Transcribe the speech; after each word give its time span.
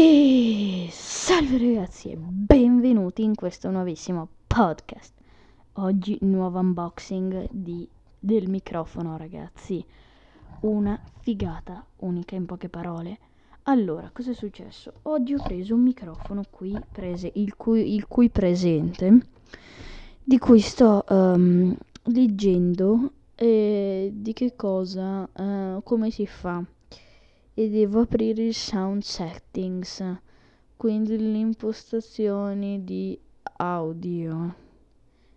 E 0.00 0.86
salve 0.92 1.58
ragazzi 1.58 2.12
e 2.12 2.16
benvenuti 2.16 3.24
in 3.24 3.34
questo 3.34 3.68
nuovissimo 3.68 4.28
podcast. 4.46 5.12
Oggi 5.72 6.16
nuovo 6.20 6.60
unboxing 6.60 7.48
di, 7.50 7.88
del 8.16 8.48
microfono 8.48 9.16
ragazzi. 9.16 9.84
Una 10.60 11.02
figata 11.18 11.84
unica 11.96 12.36
in 12.36 12.46
poche 12.46 12.68
parole. 12.68 13.18
Allora, 13.64 14.08
cosa 14.14 14.30
è 14.30 14.34
successo? 14.34 14.92
Oggi 15.02 15.34
ho 15.34 15.42
preso 15.42 15.74
un 15.74 15.82
microfono 15.82 16.44
qui, 16.48 16.78
prese, 16.92 17.32
il, 17.34 17.56
cui, 17.56 17.92
il 17.92 18.06
cui 18.06 18.30
presente, 18.30 19.18
di 20.22 20.38
cui 20.38 20.60
sto 20.60 21.04
um, 21.08 21.76
leggendo 22.04 23.14
eh, 23.34 24.12
di 24.14 24.32
che 24.32 24.54
cosa, 24.54 25.28
uh, 25.34 25.82
come 25.82 26.12
si 26.12 26.24
fa 26.24 26.64
e 27.58 27.68
devo 27.68 28.02
aprire 28.02 28.44
il 28.44 28.54
sound 28.54 29.02
settings, 29.02 30.00
quindi 30.76 31.18
le 31.18 31.38
impostazioni 31.38 32.84
di 32.84 33.18
audio. 33.56 34.54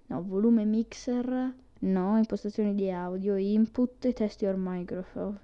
No, 0.05 0.23
volume 0.23 0.63
mixer, 0.63 1.51
no, 1.79 2.17
impostazioni 2.19 2.75
di 2.75 2.91
audio, 2.91 3.35
input 3.37 4.05
e 4.05 4.13
test 4.13 4.39
your 4.43 4.53
microphone. 4.55 5.39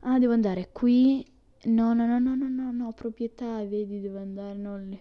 Ah, 0.00 0.18
devo 0.18 0.32
andare 0.32 0.70
qui. 0.72 1.22
No, 1.64 1.92
no, 1.92 2.06
no, 2.06 2.18
no, 2.18 2.34
no, 2.34 2.48
no, 2.48 2.72
no, 2.72 2.92
proprietà, 2.92 3.62
vedi, 3.66 4.00
devo 4.00 4.20
andare, 4.20 4.56
non 4.56 4.88
lì. 4.88 5.00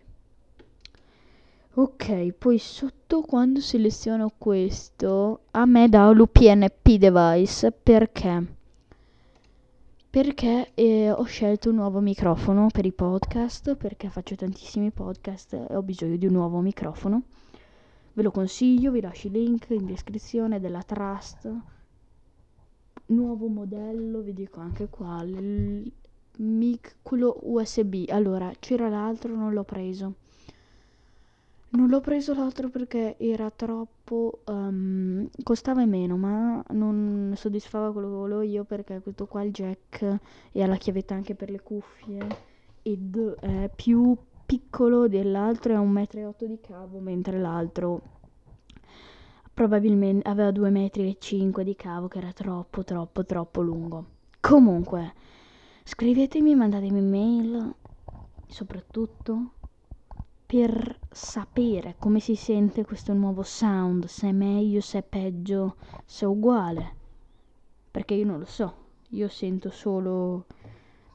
Ok, 1.75 2.33
poi 2.33 2.57
sotto 2.57 3.21
quando 3.21 3.61
seleziono 3.61 4.33
questo, 4.37 5.43
a 5.51 5.65
me 5.65 5.87
dà 5.87 6.11
l'UPNP 6.11 6.97
device 6.97 7.71
perché? 7.71 8.57
Perché 10.09 10.71
eh, 10.73 11.11
ho 11.11 11.23
scelto 11.23 11.69
un 11.69 11.75
nuovo 11.75 11.99
microfono 11.99 12.67
per 12.71 12.85
i 12.85 12.91
podcast, 12.91 13.75
perché 13.75 14.09
faccio 14.09 14.35
tantissimi 14.35 14.89
podcast 14.89 15.53
e 15.53 15.75
ho 15.75 15.83
bisogno 15.83 16.15
di 16.15 16.25
un 16.25 16.33
nuovo 16.33 16.59
microfono. 16.61 17.23
Ve 18.13 18.23
lo 18.23 18.31
consiglio, 18.31 18.91
vi 18.91 19.01
lascio 19.01 19.27
il 19.27 19.33
link 19.33 19.67
in 19.69 19.85
descrizione 19.85 20.59
della 20.59 20.81
Trust. 20.81 21.53
Nuovo 23.07 23.47
modello, 23.47 24.21
vi 24.21 24.33
dico 24.33 24.59
anche 24.59 24.87
quale. 24.89 25.83
Mic, 26.37 26.95
quello 27.03 27.37
USB. 27.43 28.05
Allora, 28.07 28.51
c'era 28.59 28.89
l'altro, 28.89 29.35
non 29.35 29.53
l'ho 29.53 29.63
preso 29.63 30.15
non 31.71 31.87
l'ho 31.87 32.01
preso 32.01 32.33
l'altro 32.33 32.69
perché 32.69 33.15
era 33.17 33.49
troppo... 33.49 34.41
Um, 34.45 35.27
costava 35.43 35.85
meno, 35.85 36.17
ma 36.17 36.63
non 36.69 37.33
soddisfava 37.35 37.91
quello 37.91 38.09
che 38.09 38.15
volevo 38.15 38.41
io 38.41 38.63
perché 38.63 39.01
questo 39.01 39.27
qua 39.27 39.43
il 39.43 39.51
jack 39.51 40.17
e 40.51 40.63
ha 40.63 40.67
la 40.67 40.77
chiavetta 40.77 41.13
anche 41.13 41.35
per 41.35 41.49
le 41.49 41.61
cuffie 41.61 42.27
ed 42.81 43.35
è 43.39 43.69
più 43.75 44.17
piccolo 44.45 45.07
dell'altro, 45.07 45.73
è 45.73 45.77
un 45.77 45.91
metro 45.91 46.19
e 46.19 46.25
otto 46.25 46.47
di 46.47 46.59
cavo, 46.59 46.97
mentre 46.99 47.37
l'altro 47.37 48.01
probabilmente 49.53 50.27
aveva 50.27 50.51
due 50.51 50.69
metri 50.69 51.09
e 51.09 51.17
cinque 51.19 51.63
di 51.63 51.75
cavo 51.75 52.07
che 52.07 52.17
era 52.17 52.31
troppo 52.31 52.83
troppo 52.83 53.23
troppo 53.25 53.61
lungo. 53.61 54.05
Comunque, 54.39 55.13
scrivetemi, 55.83 56.55
mandatemi 56.55 57.01
mail, 57.01 57.75
soprattutto 58.47 59.51
per 60.47 60.98
sapere 61.11 61.95
come 61.97 62.19
si 62.19 62.35
sente 62.35 62.85
questo 62.85 63.13
nuovo 63.13 63.43
sound, 63.43 64.05
se 64.05 64.29
è 64.29 64.31
meglio, 64.31 64.81
se 64.81 64.99
è 64.99 65.03
peggio, 65.03 65.75
se 66.05 66.25
è 66.25 66.27
uguale. 66.27 66.95
Perché 67.91 68.13
io 68.13 68.25
non 68.25 68.39
lo 68.39 68.45
so, 68.45 68.73
io 69.09 69.27
sento 69.27 69.69
solo... 69.69 70.45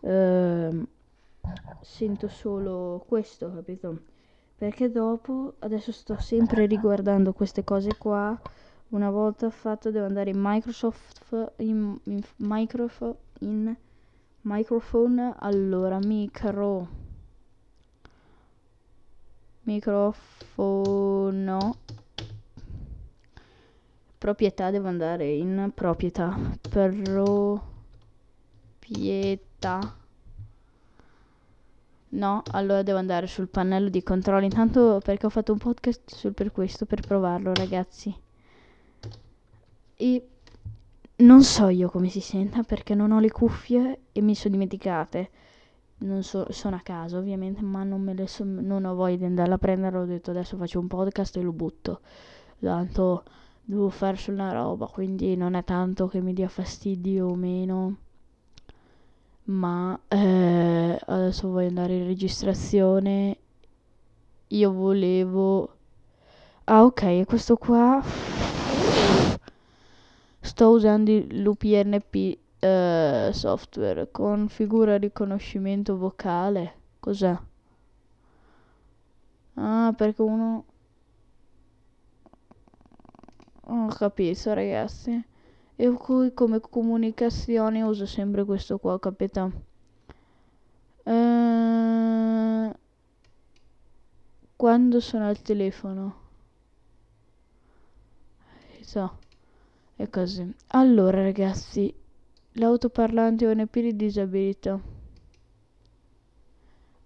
Uh, 0.01 0.87
sento 1.81 2.29
solo 2.29 3.05
questo, 3.07 3.53
capito? 3.53 3.99
Perché 4.57 4.91
dopo, 4.91 5.55
adesso 5.61 5.93
sto 5.93 6.19
sempre 6.19 6.67
riguardando 6.67 7.33
queste 7.33 7.65
cose 7.65 7.97
qua. 7.97 8.39
Una 8.89 9.11
volta 9.11 9.51
fatto 9.51 9.91
devo 9.91 10.07
andare 10.07 10.31
in 10.31 10.39
Microsoft, 10.39 11.53
in, 11.57 11.99
in, 12.05 12.21
microphone, 12.37 13.17
in 13.41 13.75
microphone, 14.43 15.35
allora 15.39 15.99
micro 15.99 17.03
microfono. 19.65 21.23
Proprietà 24.19 24.71
devo 24.71 24.89
andare 24.89 25.31
in 25.31 25.71
proprietà. 25.75 26.39
Proprietà. 26.61 27.63
No 32.09 32.43
allora 32.53 32.83
devo 32.83 32.99
andare 32.99 33.27
sul 33.27 33.49
pannello 33.49 33.89
di 33.89 34.03
controllo. 34.03 34.45
Intanto 34.45 35.01
perché 35.03 35.27
ho 35.27 35.31
fatto 35.31 35.53
un 35.53 35.59
podcast 35.59 36.15
sul 36.15 36.33
per 36.33 36.53
questo 36.53 36.87
per 36.87 37.01
provarlo 37.01 37.53
ragazzi. 37.53 38.17
E 39.97 40.29
non 41.17 41.43
so 41.43 41.69
io 41.69 41.89
come 41.91 42.09
si 42.09 42.21
senta 42.21 42.63
perché 42.63 42.95
non 42.95 43.13
ho 43.13 43.21
le 43.21 43.31
cuffie 43.31 44.01
e 44.13 44.21
mi 44.21 44.35
sono 44.35 44.55
dimenticate 44.55 45.31
non 45.99 46.23
so, 46.23 46.47
sono 46.51 46.77
a 46.77 46.81
casa 46.81 47.19
ovviamente, 47.19 47.63
ma 47.63 47.83
non, 47.85 48.03
me 48.03 48.15
le 48.15 48.27
so, 48.27 48.45
non 48.45 48.85
ho 48.85 48.95
voglia 48.95 49.17
di 49.17 49.25
andarla 49.25 49.55
a 49.55 49.59
prendere, 49.59 49.99
ho 49.99 50.05
detto 50.05 50.31
adesso 50.31 50.57
faccio 50.57 50.81
un 50.81 50.87
podcast 50.87 51.37
e 51.37 51.41
lo 51.43 51.53
butto, 51.53 52.01
tanto 52.61 53.25
devo 53.63 53.89
fare 53.89 54.17
sulla 54.17 54.53
roba, 54.53 54.87
quindi 54.87 55.37
non 55.37 55.55
è 55.55 55.65
tanto 55.65 56.07
che 56.09 56.21
mi 56.21 56.33
dia 56.33 56.49
fastidio 56.49 57.29
o 57.29 57.35
meno, 57.35 57.97
ma 59.45 59.99
eh, 60.09 60.99
adesso 61.07 61.49
voglio 61.51 61.69
andare 61.69 61.97
in 61.97 62.07
registrazione, 62.07 63.39
io 64.49 64.73
volevo... 64.73 65.69
Ah 66.65 66.85
ok, 66.85 67.25
questo 67.25 67.57
qua 67.57 68.03
sto 70.41 70.69
usando 70.71 71.11
l'UPNP 71.31 72.39
eh, 72.65 73.31
software 73.33 74.11
configura 74.11 74.97
riconoscimento 74.97 75.97
vocale. 75.99 76.75
Cos'è? 76.99 77.37
Ah, 79.55 79.93
perché 79.97 80.23
uno... 80.23 80.65
Ho 83.67 83.87
capito, 83.89 84.55
ragazzi. 84.55 85.23
E 85.77 85.91
qui 85.91 86.33
come 86.33 86.61
comunicazione 86.61 87.83
uso 87.83 88.07
sempre 88.07 88.45
questo 88.45 88.79
qua, 88.79 88.99
capito? 88.99 89.53
Eh, 91.03 92.75
quando 94.57 95.01
sono 95.01 95.27
al 95.29 95.43
telefono. 95.43 96.23
So. 98.81 99.19
È 99.97 100.09
così. 100.09 100.53
Allora, 100.69 101.23
ragazzi, 101.23 101.95
L'autoparlante 102.57 103.47
UNP 103.47 103.81
di 103.81 103.97
disabilità. 103.97 104.81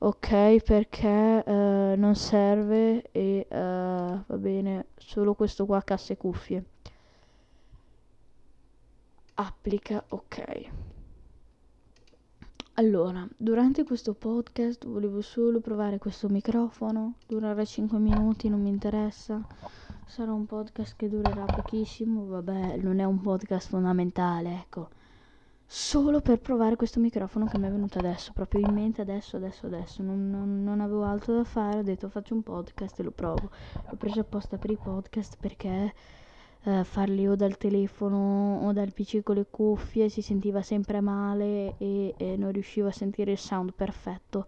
Ok, 0.01 0.63
perché 0.63 1.43
uh, 1.47 1.99
non 1.99 2.15
serve 2.15 3.11
e 3.11 3.47
uh, 3.49 3.55
va 3.55 4.37
bene 4.37 4.89
solo 4.99 5.33
questo 5.33 5.65
qua 5.65 5.81
casse 5.81 6.19
cuffie. 6.19 6.63
Applica, 9.37 10.05
ok. 10.09 10.69
Allora, 12.75 13.27
durante 13.35 13.85
questo 13.85 14.13
podcast 14.13 14.85
volevo 14.87 15.23
solo 15.23 15.61
provare 15.61 15.97
questo 15.97 16.29
microfono, 16.29 17.15
durerà 17.27 17.65
5 17.65 17.99
minuti, 17.99 18.51
non 18.51 18.61
mi 18.61 18.69
interessa. 18.69 19.41
Sarà 20.05 20.31
un 20.31 20.45
podcast 20.45 20.95
che 20.95 21.09
durerà 21.09 21.47
pochissimo, 21.47 22.27
vabbè, 22.27 22.77
non 22.77 22.99
è 22.99 23.05
un 23.05 23.23
podcast 23.23 23.69
fondamentale, 23.69 24.53
ecco 24.53 24.97
solo 25.71 26.23
per 26.23 26.39
provare 26.41 26.77
questo 26.77 26.99
microfono 26.99 27.45
che 27.45 27.59
mi 27.59 27.67
è 27.67 27.71
venuto 27.71 27.99
adesso, 27.99 28.33
proprio 28.33 28.67
in 28.67 28.73
mente 28.73 29.03
adesso, 29.03 29.37
adesso, 29.37 29.67
adesso. 29.67 30.03
Non, 30.03 30.31
non, 30.31 30.65
non, 30.65 30.81
avevo 30.81 31.05
altro 31.05 31.35
da 31.35 31.45
fare, 31.45 31.81
ho 31.81 31.83
detto 31.83 32.09
faccio 32.09 32.33
un 32.33 32.43
podcast 32.43 32.99
e 32.99 33.03
lo 33.03 33.11
provo. 33.11 33.51
L'ho 33.87 33.97
preso 33.97 34.21
apposta 34.21 34.57
per 34.57 34.71
i 34.71 34.79
podcast 34.83 35.37
perché 35.39 35.93
eh, 36.65 36.85
farli 36.85 37.27
o 37.27 37.35
dal 37.37 37.57
telefono 37.57 38.61
o 38.67 38.73
dal 38.73 38.93
PC 38.93 39.23
con 39.23 39.37
le 39.37 39.47
cuffie 39.49 40.09
si 40.09 40.23
sentiva 40.23 40.63
sempre 40.63 41.01
male 41.01 41.77
e, 41.79 42.15
e 42.17 42.37
non 42.37 42.53
riuscivo 42.53 42.89
a 42.89 42.93
sentire 42.93 43.33
il 43.33 43.39
sound 43.39 43.73
perfetto. 43.73 44.47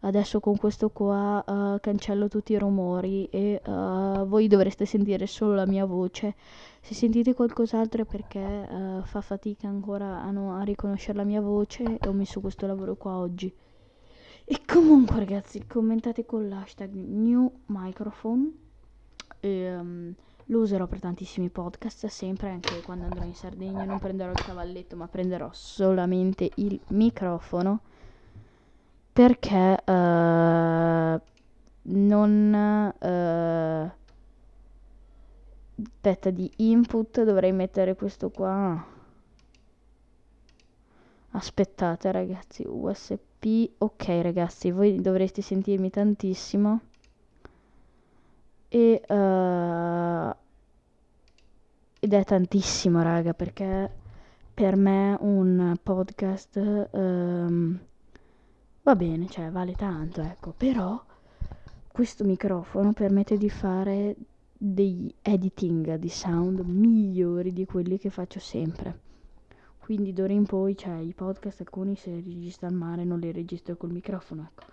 Adesso 0.00 0.40
con 0.40 0.56
questo 0.56 0.90
qua 0.90 1.42
uh, 1.46 1.80
cancello 1.80 2.28
tutti 2.28 2.52
i 2.52 2.58
rumori 2.58 3.24
e 3.30 3.62
uh, 3.64 4.26
voi 4.26 4.48
dovreste 4.48 4.84
sentire 4.84 5.26
solo 5.26 5.54
la 5.54 5.66
mia 5.66 5.86
voce 5.86 6.34
se 6.84 6.92
sentite 6.92 7.32
qualcos'altro 7.32 8.02
è 8.02 8.04
perché 8.04 8.40
uh, 8.40 9.02
fa 9.04 9.22
fatica 9.22 9.66
ancora 9.66 10.20
a, 10.20 10.30
no, 10.30 10.54
a, 10.54 10.64
riconoscere 10.64 11.16
la 11.16 11.24
mia 11.24 11.40
voce 11.40 11.96
e 11.98 12.06
ho 12.06 12.12
messo 12.12 12.40
questo 12.40 12.66
lavoro 12.66 12.94
qua 12.94 13.16
oggi. 13.16 13.50
E 14.44 14.60
comunque 14.66 15.16
ragazzi, 15.16 15.66
commentate 15.66 16.26
con 16.26 16.46
l'hashtag 16.46 16.92
new 16.92 17.50
microphone. 17.68 18.52
E, 19.40 19.74
um, 19.74 20.14
lo 20.46 20.60
userò 20.60 20.86
per 20.86 21.00
tantissimi 21.00 21.48
podcast, 21.50 22.06
sempre 22.06 22.50
anche 22.50 22.80
quando 22.82 23.04
andrò 23.04 23.24
in 23.24 23.34
Sardegna. 23.34 23.84
Non 23.84 23.98
prenderò 23.98 24.30
il 24.30 24.42
cavalletto, 24.42 24.96
ma 24.96 25.08
prenderò 25.08 25.50
solamente 25.52 26.50
il 26.56 26.80
microfono. 26.88 27.80
perché 29.12 29.76
uh, 29.86 31.20
non 31.82 32.92
uh, 33.00 33.90
aspetta 35.82 36.30
di 36.30 36.50
input 36.56 37.22
dovrei 37.22 37.52
mettere 37.52 37.94
questo 37.94 38.30
qua 38.30 38.84
aspettate 41.30 42.12
ragazzi 42.12 42.64
usb 42.66 43.68
ok 43.78 44.08
ragazzi 44.22 44.70
voi 44.70 45.00
dovreste 45.00 45.42
sentirmi 45.42 45.90
tantissimo 45.90 46.80
e 48.68 49.00
uh, 49.08 49.14
è 52.18 52.24
tantissimo 52.24 53.02
raga 53.02 53.34
perché 53.34 53.90
per 54.52 54.76
me 54.76 55.16
un 55.20 55.76
podcast 55.82 56.88
um, 56.92 57.78
va 58.82 58.96
bene 58.96 59.28
cioè 59.28 59.50
vale 59.50 59.72
tanto 59.72 60.20
ecco 60.20 60.52
però 60.56 61.02
questo 61.94 62.24
microfono 62.24 62.92
permette 62.92 63.36
di 63.36 63.48
fare 63.48 64.16
degli 64.56 65.12
editing 65.22 65.96
di 65.96 66.08
sound 66.08 66.60
migliori 66.60 67.52
di 67.52 67.66
quelli 67.66 67.98
che 67.98 68.10
faccio 68.10 68.40
sempre. 68.40 69.00
Quindi 69.78 70.12
d'ora 70.12 70.32
in 70.32 70.46
poi 70.46 70.76
cioè 70.76 70.96
i 70.96 71.12
podcast 71.12 71.60
alcuni 71.60 71.94
se 71.94 72.10
registro 72.10 72.66
al 72.66 72.72
mare 72.72 73.04
non 73.04 73.20
li 73.20 73.30
registro 73.30 73.76
col 73.76 73.92
microfono 73.92 74.48
ecco 74.50 74.64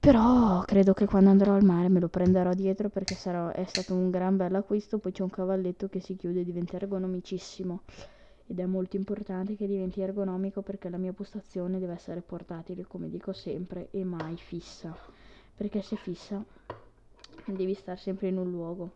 però 0.00 0.60
credo 0.62 0.94
che 0.94 1.06
quando 1.06 1.30
andrò 1.30 1.54
al 1.54 1.64
mare 1.64 1.88
me 1.88 1.98
lo 1.98 2.08
prenderò 2.08 2.54
dietro 2.54 2.88
perché 2.88 3.14
sarà, 3.14 3.52
è 3.52 3.64
stato 3.64 3.94
un 3.94 4.10
gran 4.10 4.36
bel 4.36 4.54
acquisto. 4.54 4.98
Poi 4.98 5.12
c'è 5.12 5.22
un 5.22 5.30
cavalletto 5.30 5.88
che 5.88 6.00
si 6.00 6.16
chiude 6.16 6.40
e 6.40 6.44
diventa 6.44 6.76
ergonomicissimo. 6.76 7.82
Ed 8.46 8.60
è 8.60 8.64
molto 8.64 8.96
importante 8.96 9.56
che 9.56 9.66
diventi 9.66 10.00
ergonomico 10.00 10.62
perché 10.62 10.88
la 10.88 10.96
mia 10.96 11.12
postazione 11.12 11.78
deve 11.78 11.94
essere 11.94 12.22
portatile 12.22 12.86
come 12.86 13.10
dico 13.10 13.32
sempre 13.32 13.88
e 13.90 14.04
mai 14.04 14.36
fissa. 14.36 14.96
Perché 15.56 15.82
se 15.82 15.96
fissa 15.96 16.42
devi 17.44 17.74
stare 17.74 17.98
sempre 17.98 18.28
in 18.28 18.38
un 18.38 18.50
luogo. 18.50 18.92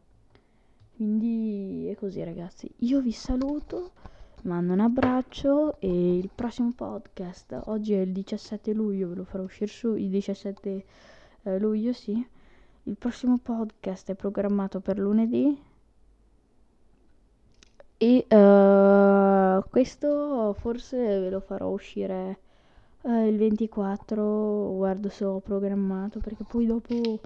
Quindi 0.96 1.88
è 1.88 1.96
così 1.96 2.22
ragazzi. 2.22 2.70
Io 2.78 3.00
vi 3.00 3.12
saluto 3.12 3.90
mando 4.42 4.72
un 4.72 4.80
abbraccio 4.80 5.78
e 5.80 6.16
il 6.16 6.30
prossimo 6.34 6.72
podcast. 6.74 7.60
Oggi 7.66 7.94
è 7.94 8.00
il 8.00 8.12
17 8.12 8.72
luglio 8.72 9.08
ve 9.08 9.14
lo 9.16 9.24
farò 9.24 9.44
uscire 9.44 9.70
su 9.70 9.94
il 9.94 10.08
17 10.08 10.84
eh, 11.42 11.58
luglio 11.58 11.92
sì. 11.92 12.26
Il 12.84 12.96
prossimo 12.96 13.38
podcast 13.38 14.10
è 14.10 14.14
programmato 14.14 14.80
per 14.80 14.98
lunedì. 14.98 15.56
E 17.98 18.26
uh, 18.28 19.68
questo 19.70 20.54
forse 20.58 20.96
ve 20.96 21.30
lo 21.30 21.38
farò 21.38 21.68
uscire 21.68 22.38
uh, 23.02 23.26
il 23.26 23.36
24 23.36 24.72
guardo 24.74 25.08
se 25.08 25.24
ho 25.24 25.38
programmato 25.38 26.18
perché 26.18 26.42
poi 26.42 26.66
dopo 26.66 27.20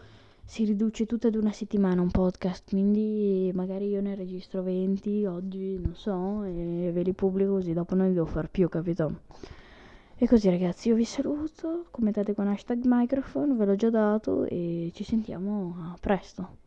si 0.46 0.64
riduce 0.64 1.06
tutto 1.06 1.26
ad 1.26 1.34
una 1.34 1.50
settimana 1.50 2.00
un 2.00 2.10
podcast, 2.10 2.70
quindi 2.70 3.50
magari 3.52 3.88
io 3.88 4.00
ne 4.00 4.14
registro 4.14 4.62
20 4.62 5.26
oggi, 5.26 5.76
non 5.78 5.94
so, 5.96 6.44
e 6.44 6.90
ve 6.92 7.02
li 7.02 7.12
pubblico 7.12 7.54
così 7.54 7.72
dopo 7.72 7.96
non 7.96 8.06
li 8.06 8.14
devo 8.14 8.26
fare 8.26 8.48
più, 8.48 8.68
capito? 8.68 9.22
E 10.16 10.26
così 10.28 10.48
ragazzi, 10.48 10.88
io 10.88 10.94
vi 10.94 11.04
saluto, 11.04 11.86
commentate 11.90 12.32
con 12.32 12.46
hashtag 12.46 12.80
microphone, 12.84 13.54
ve 13.54 13.64
l'ho 13.66 13.76
già 13.76 13.90
dato 13.90 14.44
e 14.44 14.90
ci 14.94 15.02
sentiamo 15.02 15.96
presto. 16.00 16.64